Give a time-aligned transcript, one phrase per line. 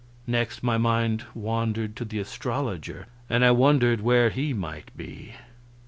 [0.25, 5.35] Next, my mind wandered to the astrologer, and I wondered where he might be.